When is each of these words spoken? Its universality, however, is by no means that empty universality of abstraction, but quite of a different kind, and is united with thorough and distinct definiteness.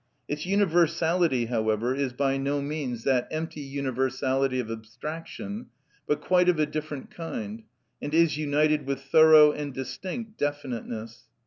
Its 0.27 0.47
universality, 0.47 1.45
however, 1.45 1.93
is 1.93 2.11
by 2.11 2.35
no 2.35 2.59
means 2.59 3.03
that 3.03 3.27
empty 3.29 3.61
universality 3.61 4.59
of 4.59 4.71
abstraction, 4.71 5.67
but 6.07 6.21
quite 6.21 6.49
of 6.49 6.57
a 6.57 6.65
different 6.65 7.11
kind, 7.11 7.61
and 8.01 8.11
is 8.11 8.35
united 8.35 8.87
with 8.87 8.99
thorough 9.03 9.51
and 9.51 9.75
distinct 9.75 10.39
definiteness. 10.39 11.25